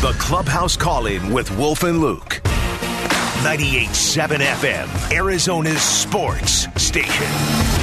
[0.00, 2.40] The Clubhouse Call In with Wolf and Luke.
[3.42, 7.77] 98.7 FM, Arizona's sports station.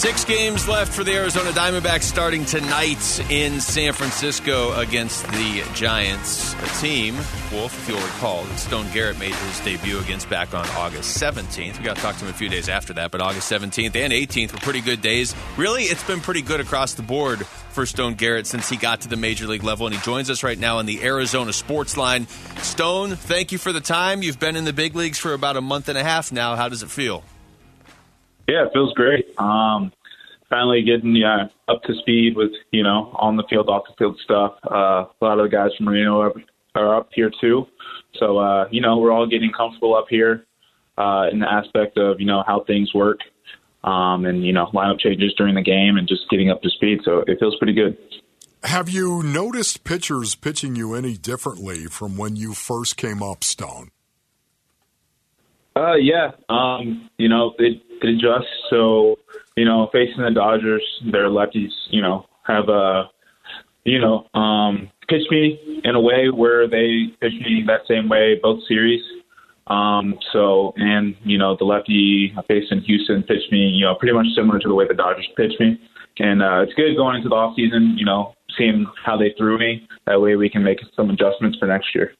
[0.00, 6.54] Six games left for the Arizona Diamondbacks starting tonight in San Francisco against the Giants.
[6.54, 7.16] A team,
[7.52, 11.76] Wolf, if you'll recall, that Stone Garrett made his debut against back on August 17th.
[11.76, 14.10] We got to talk to him a few days after that, but August 17th and
[14.10, 15.34] 18th were pretty good days.
[15.58, 19.08] Really, it's been pretty good across the board for Stone Garrett since he got to
[19.08, 22.26] the major league level, and he joins us right now on the Arizona Sports Line.
[22.62, 24.22] Stone, thank you for the time.
[24.22, 26.56] You've been in the big leagues for about a month and a half now.
[26.56, 27.22] How does it feel?
[28.50, 29.26] Yeah, it feels great.
[29.38, 29.92] Um,
[30.48, 34.18] finally getting yeah up to speed with you know on the field, off the field
[34.24, 34.54] stuff.
[34.68, 36.32] Uh, a lot of the guys from Reno are,
[36.74, 37.66] are up here too,
[38.18, 40.44] so uh, you know we're all getting comfortable up here
[40.98, 43.20] uh, in the aspect of you know how things work,
[43.84, 47.02] um, and you know lineup changes during the game and just getting up to speed.
[47.04, 47.96] So it feels pretty good.
[48.64, 53.90] Have you noticed pitchers pitching you any differently from when you first came up, Stone?
[55.76, 56.30] Uh, yeah.
[56.48, 58.50] Um, you know, it, it adjusts.
[58.68, 59.18] So,
[59.56, 63.08] you know, facing the Dodgers, their lefties, you know, have a, uh,
[63.84, 68.38] you know, um, pitch me in a way where they pitch me that same way
[68.42, 69.00] both series.
[69.68, 74.12] Um, so, and, you know, the lefty faced in Houston pitched me, you know, pretty
[74.12, 75.80] much similar to the way the Dodgers pitched me.
[76.18, 79.58] And uh, it's good going into the off season, you know, seeing how they threw
[79.58, 79.86] me.
[80.06, 82.12] That way we can make some adjustments for next year.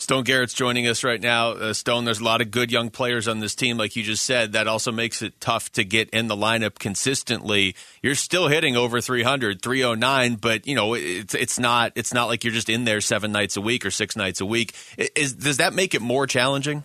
[0.00, 1.50] Stone Garrett's joining us right now.
[1.50, 4.24] Uh, Stone, there's a lot of good young players on this team, like you just
[4.24, 4.52] said.
[4.52, 7.76] That also makes it tough to get in the lineup consistently.
[8.02, 12.44] You're still hitting over 300, 309, but you know it's it's not it's not like
[12.44, 14.74] you're just in there seven nights a week or six nights a week.
[14.96, 16.84] Is does that make it more challenging?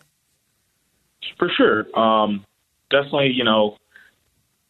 [1.39, 2.45] For sure, um,
[2.91, 3.31] definitely.
[3.33, 3.77] You know,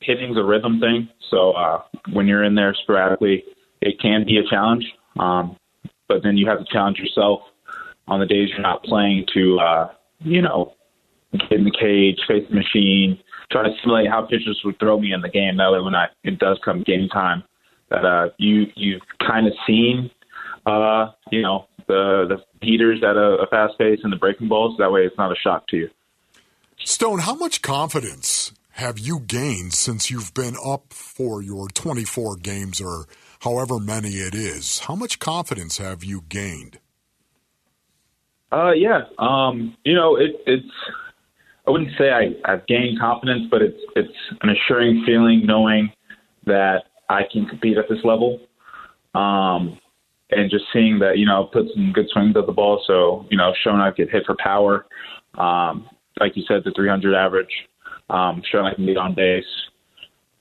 [0.02, 1.10] hitting's a rhythm thing.
[1.32, 1.82] So uh,
[2.14, 3.44] when you're in there sporadically,
[3.82, 4.86] it can be a challenge.
[5.18, 5.58] Um,
[6.08, 7.42] but then you have to challenge yourself
[8.08, 9.90] on the days you're not playing to, uh,
[10.20, 10.74] you know,
[11.34, 13.20] get in the cage, face the machine,
[13.52, 15.58] try to simulate how pitchers would throw me in the game.
[15.58, 17.44] That way, when I, it does come game time,
[17.90, 20.10] that uh, you you've kind of seen,
[20.66, 24.76] uh, you know, the the heaters at a, a fast pace and the breaking balls.
[24.80, 25.90] That way, it's not a shock to you.
[26.84, 32.82] Stone, how much confidence have you gained since you've been up for your 24 games
[32.82, 33.06] or
[33.40, 34.80] however many it is?
[34.80, 36.80] How much confidence have you gained?
[38.52, 39.02] Uh, yeah.
[39.20, 40.68] Um, you know, it, it's.
[41.68, 45.92] I wouldn't say I, I've gained confidence, but it's it's an assuring feeling knowing
[46.46, 48.40] that I can compete at this level,
[49.16, 49.80] um,
[50.30, 52.84] and just seeing that you know put some good swings at the ball.
[52.86, 54.86] So you know, showing I could hit for power,
[55.40, 55.90] um,
[56.20, 57.50] like you said, the 300 average,
[58.10, 59.44] um, showing I can get on base.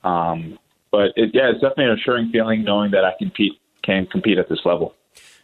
[0.03, 0.59] Um,
[0.91, 4.49] but it, yeah, it's definitely an assuring feeling knowing that I compete can compete at
[4.49, 4.94] this level.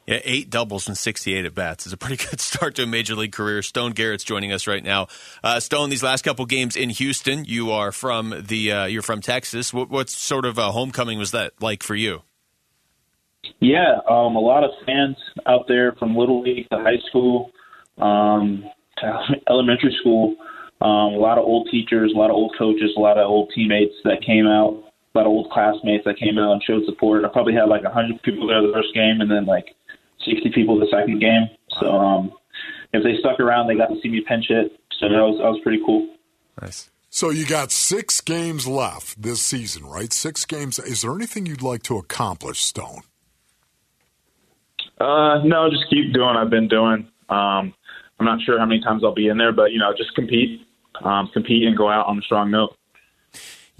[0.07, 3.15] Yeah, eight doubles and 68 at bats is a pretty good start to a major
[3.15, 3.61] league career.
[3.61, 5.07] Stone Garrett's joining us right now.
[5.43, 9.21] Uh, Stone, these last couple games in Houston, you are from the uh, you're from
[9.21, 9.73] Texas.
[9.73, 12.23] What, what sort of a homecoming was that like for you?
[13.59, 15.17] Yeah, um, a lot of fans
[15.47, 17.51] out there from little league to high school
[17.97, 18.63] um,
[18.97, 19.19] to
[19.49, 20.35] elementary school.
[20.81, 23.51] Um, a lot of old teachers, a lot of old coaches, a lot of old
[23.53, 24.83] teammates that came out,
[25.13, 27.23] a lot of old classmates that came out and showed support.
[27.23, 29.75] I probably had like a hundred people there the first game, and then like
[30.25, 31.49] 60 people the second game.
[31.79, 32.31] So um,
[32.93, 34.71] if they stuck around, they got to see me pinch it.
[34.99, 36.15] So that was that was pretty cool.
[36.61, 36.89] Nice.
[37.09, 40.13] So you got six games left this season, right?
[40.13, 40.79] Six games.
[40.79, 43.01] Is there anything you'd like to accomplish, Stone?
[44.99, 46.35] Uh, no, just keep doing.
[46.37, 47.07] I've been doing.
[47.27, 47.73] Um,
[48.19, 50.61] I'm not sure how many times I'll be in there, but you know, just compete,
[51.03, 52.77] um, compete, and go out on a strong note.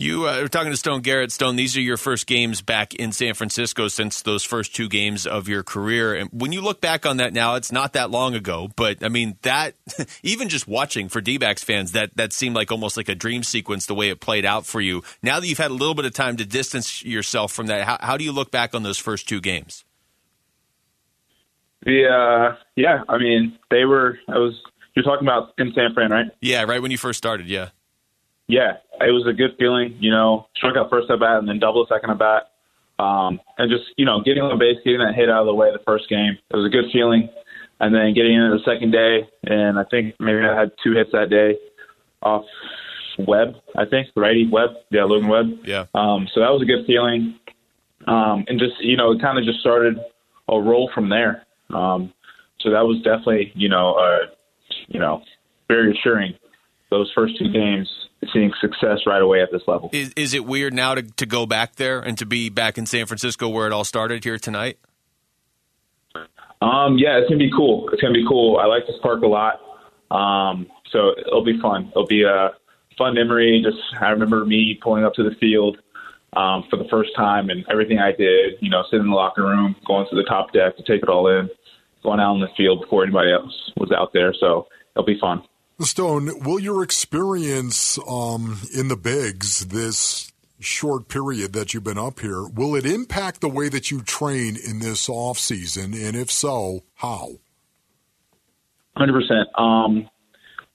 [0.01, 1.31] You uh, were talking to Stone Garrett.
[1.31, 5.28] Stone, these are your first games back in San Francisco since those first two games
[5.28, 6.16] of your career.
[6.16, 9.09] And when you look back on that now, it's not that long ago, but I
[9.09, 9.75] mean that
[10.23, 13.85] even just watching for D-backs fans, that that seemed like almost like a dream sequence
[13.85, 15.03] the way it played out for you.
[15.22, 17.99] Now that you've had a little bit of time to distance yourself from that, how,
[18.02, 19.85] how do you look back on those first two games?
[21.85, 23.03] Yeah, yeah.
[23.08, 24.17] I mean, they were.
[24.28, 24.59] I was.
[24.96, 26.26] You're talking about in San Fran, right?
[26.41, 27.46] Yeah, right when you first started.
[27.46, 27.70] Yeah
[28.52, 29.96] yeah, it was a good feeling.
[30.00, 32.52] You know, struck out first at bat and then double second at bat,
[33.00, 35.72] um, and just you know getting on base, getting that hit out of the way
[35.72, 36.38] the first game.
[36.50, 37.30] It was a good feeling,
[37.80, 41.12] and then getting into the second day, and I think maybe I had two hits
[41.14, 41.58] that day
[42.22, 42.44] off
[43.18, 43.56] Webb.
[43.78, 45.59] I think righty Webb, yeah, Logan Webb.
[45.64, 45.86] Yeah.
[45.96, 47.40] Um, so that was a good feeling,
[48.06, 49.98] um, and just you know, it kind of just started
[50.50, 51.46] a roll from there.
[51.70, 52.12] Um,
[52.59, 54.28] so that was definitely you know, uh,
[54.90, 55.24] you know,
[55.70, 56.34] very assuring.
[56.90, 57.88] Those first two games
[58.34, 59.90] seeing success right away at this level.
[59.94, 62.85] Is, is it weird now to, to go back there and to be back in
[62.85, 64.78] San Francisco where it all started here tonight?
[66.62, 67.90] Um, yeah, it's gonna be cool.
[67.91, 68.58] It's gonna be cool.
[68.58, 69.59] I like this park a lot.
[70.12, 71.88] Um, so it'll be fun.
[71.90, 72.52] It'll be a
[72.97, 73.64] fun memory.
[73.64, 75.78] Just I remember me pulling up to the field
[76.34, 78.53] um, for the first time and everything I did.
[78.59, 81.09] You know, sitting in the locker room, going to the top deck to take it
[81.09, 81.50] all in,
[82.03, 84.34] going out in the field before anybody else was out there.
[84.40, 85.41] So it'll be fun.
[85.83, 92.19] Stone, will your experience um, in the bigs this short period that you've been up
[92.19, 95.93] here will it impact the way that you train in this off season?
[95.93, 97.39] And if so how?
[98.97, 100.09] 100% um,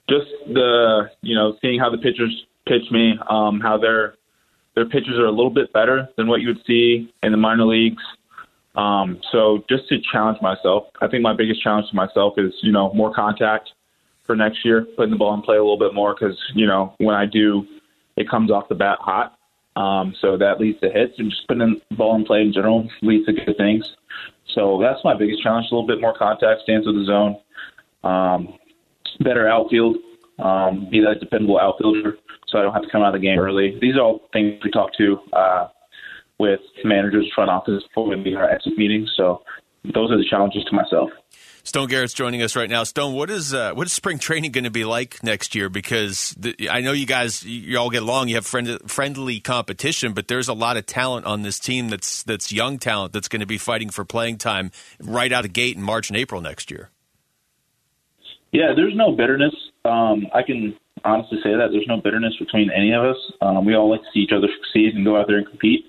[0.09, 4.15] just the you know seeing how the pitchers pitch me um, how their
[4.75, 7.65] their pitches are a little bit better than what you would see in the minor
[7.65, 8.03] leagues.
[8.75, 12.71] Um, so just to challenge myself i think my biggest challenge to myself is you
[12.71, 13.71] know more contact
[14.27, 16.93] for next year putting the ball in play a little bit more because you know
[16.99, 17.65] when i do
[18.17, 19.37] it comes off the bat hot
[19.77, 22.89] um, so that leads to hits, and just putting the ball in play in general
[23.03, 23.85] leads to good things.
[24.55, 27.37] So that's my biggest challenge: a little bit more contact, stance of the zone,
[28.03, 28.57] um,
[29.19, 29.97] better outfield,
[30.39, 33.37] um, be that dependable outfielder, so I don't have to come out of the game
[33.37, 33.77] early.
[33.79, 35.67] These are all things we talk to uh,
[36.39, 39.13] with managers, front office before we meet our exit meetings.
[39.15, 39.43] So
[39.93, 41.09] those are the challenges to myself.
[41.67, 42.85] Stone Garrett's joining us right now.
[42.85, 45.67] Stone, what is uh, what is spring training going to be like next year?
[45.67, 48.29] Because the, I know you guys, you all get along.
[48.29, 52.23] You have friend, friendly competition, but there's a lot of talent on this team that's
[52.23, 55.75] that's young talent that's going to be fighting for playing time right out of gate
[55.75, 56.89] in March and April next year.
[58.53, 59.53] Yeah, there's no bitterness.
[59.83, 60.73] Um, I can
[61.03, 63.17] honestly say that there's no bitterness between any of us.
[63.41, 65.83] Um, we all like to see each other succeed and go out there and compete.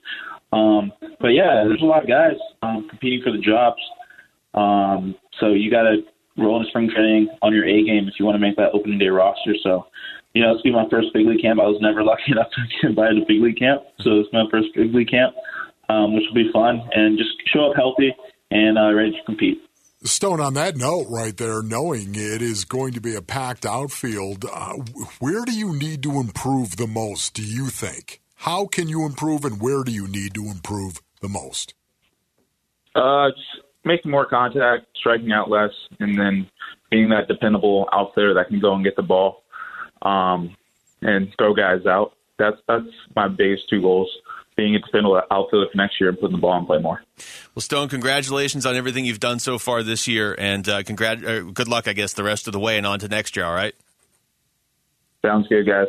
[0.52, 3.80] Um, but yeah, there's a lot of guys um, competing for the jobs.
[4.54, 5.98] Um, so you got to
[6.36, 8.98] roll into spring training on your A game if you want to make that opening
[8.98, 9.54] day roster.
[9.62, 9.86] So,
[10.34, 11.60] you know, it's be my first big league camp.
[11.60, 14.44] I was never lucky enough to get invited to big league camp, so it's my
[14.50, 15.34] first big league camp,
[15.88, 18.14] um, which will be fun and just show up healthy
[18.50, 19.60] and uh, ready to compete.
[20.04, 24.44] Stone, on that note, right there, knowing it is going to be a packed outfield,
[24.44, 24.74] uh,
[25.18, 28.20] where do you need to improve the most, do you think?
[28.38, 31.74] How can you improve, and where do you need to improve the most?
[32.94, 33.30] Uh,
[33.84, 36.48] making more contact, striking out less, and then
[36.90, 39.42] being that dependable outfielder that can go and get the ball
[40.02, 40.56] um,
[41.02, 42.14] and throw guys out.
[42.38, 42.86] That's that's
[43.16, 44.08] my biggest two goals:
[44.56, 47.02] being a dependable outfielder for next year and putting the ball in play more.
[47.56, 51.50] Well, Stone, congratulations on everything you've done so far this year, and uh, congrat- uh,
[51.50, 53.44] good luck, I guess, the rest of the way and on to next year.
[53.44, 53.74] All right.
[55.24, 55.88] Sounds good, guys.